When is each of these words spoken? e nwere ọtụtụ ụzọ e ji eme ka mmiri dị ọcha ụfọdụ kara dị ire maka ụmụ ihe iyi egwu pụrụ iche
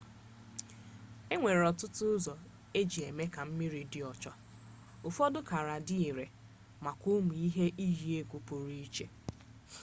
e 1.33 1.35
nwere 1.39 1.63
ọtụtụ 1.71 2.03
ụzọ 2.15 2.33
e 2.79 2.81
ji 2.91 2.99
eme 3.09 3.23
ka 3.33 3.41
mmiri 3.47 3.81
dị 3.91 3.99
ọcha 4.11 4.31
ụfọdụ 5.07 5.39
kara 5.49 5.75
dị 5.87 5.97
ire 6.09 6.25
maka 6.83 7.07
ụmụ 7.17 7.33
ihe 7.47 7.65
iyi 7.87 8.07
egwu 8.19 8.37
pụrụ 8.47 8.69
iche 8.83 9.05